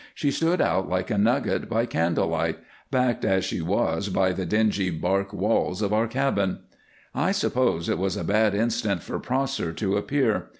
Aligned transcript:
She 0.15 0.31
stood 0.31 0.61
out 0.61 0.89
like 0.89 1.11
a 1.11 1.17
nugget 1.19 1.69
by 1.69 1.85
candle 1.85 2.29
light, 2.29 2.57
backed 2.89 3.23
as 3.23 3.45
she 3.45 3.61
was, 3.61 4.09
by 4.09 4.31
the 4.31 4.47
dingy 4.47 4.89
bark 4.89 5.31
walls 5.31 5.83
of 5.83 5.93
our 5.93 6.07
cabin. 6.07 6.61
I 7.13 7.31
suppose 7.31 7.87
it 7.87 7.99
was 7.99 8.17
a 8.17 8.23
bad 8.23 8.55
instant 8.55 9.03
for 9.03 9.19
Prosser 9.19 9.71
to 9.73 9.97
appear. 9.97 10.49